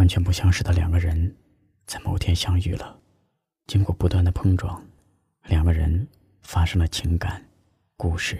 [0.00, 1.30] 完全不相识的两个人，
[1.84, 2.98] 在某天相遇了。
[3.66, 4.82] 经过不断的碰撞，
[5.44, 6.08] 两个人
[6.40, 7.44] 发生了情感
[7.98, 8.38] 故事，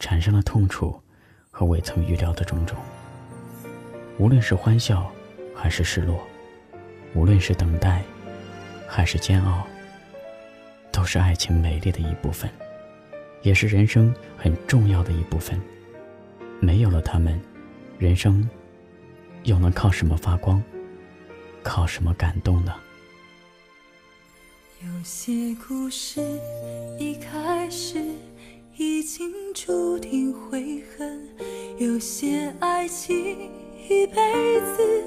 [0.00, 1.00] 产生了痛楚
[1.52, 2.76] 和未曾预料的种种。
[4.18, 5.08] 无论是欢笑，
[5.54, 6.16] 还是失落；
[7.14, 8.02] 无论是等待，
[8.88, 9.64] 还是煎熬，
[10.90, 12.50] 都是爱情美丽的一部分，
[13.42, 15.60] 也是人生很重要的一部分。
[16.60, 17.40] 没有了他们，
[18.00, 18.50] 人生
[19.44, 20.62] 又能靠什么发光？
[21.62, 22.74] 靠什么感动呢？
[24.82, 26.22] 有些故事
[26.98, 28.02] 一开始
[28.78, 31.28] 已经注定悔恨，
[31.78, 33.14] 有些爱情
[33.88, 35.04] 一辈子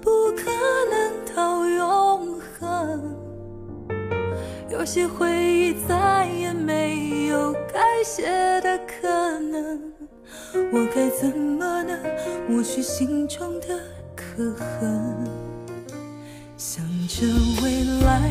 [0.00, 0.50] 不可
[0.90, 3.16] 能到永恒，
[4.68, 8.24] 有些回忆再也没有改写
[8.60, 9.92] 的可能。
[10.72, 11.98] 我该怎么能
[12.48, 13.78] 抹去心中的
[14.14, 15.26] 刻痕？
[16.56, 17.26] 想着
[17.62, 18.30] 未来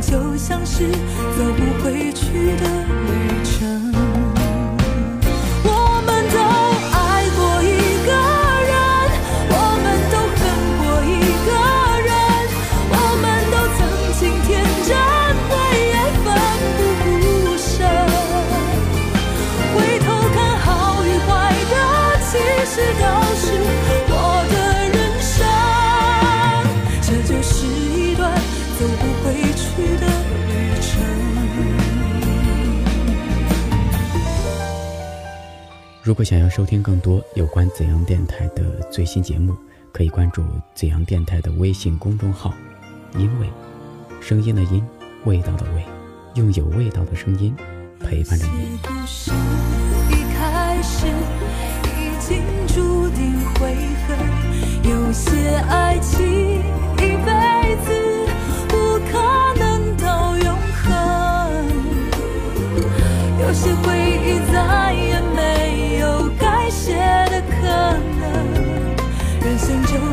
[0.00, 4.01] 就像是走不回去的旅程。
[36.12, 39.56] 如果想要收听更多有关怎样电台的最新节目，
[39.92, 42.52] 可以关注怎样电台的微信公众号。
[43.16, 43.46] 因为，
[44.20, 44.84] 声音的音，
[45.24, 45.82] 味道的味，
[46.34, 47.56] 用有味道的声音
[47.98, 48.52] 陪伴着你。
[48.52, 49.30] 有些故事
[50.10, 51.06] 一开始
[51.96, 53.74] 已经注定悔
[54.06, 54.18] 恨，
[54.90, 56.31] 有些爱情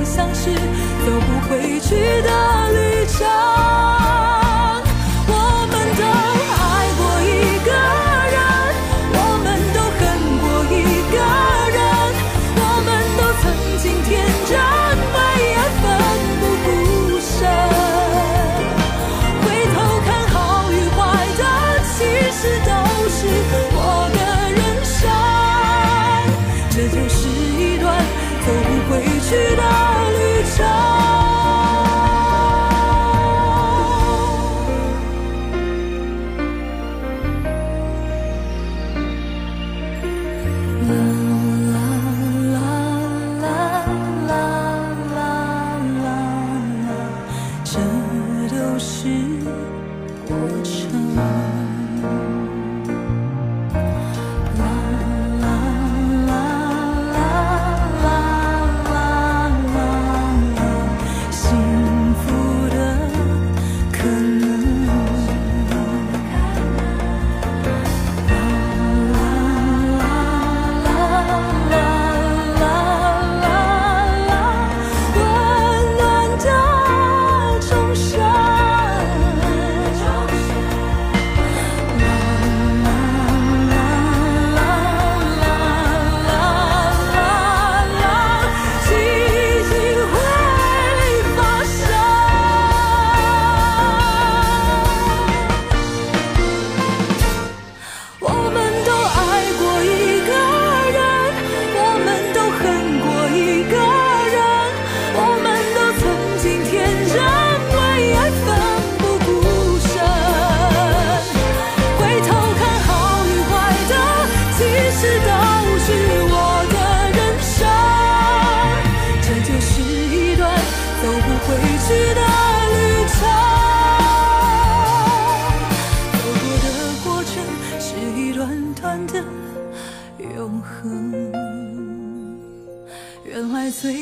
[0.09, 0.49] 相识，
[1.05, 2.18] 走不回去。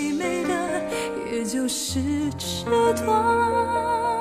[0.07, 0.81] 最美的
[1.29, 1.99] 也就是
[2.37, 4.16] 这段。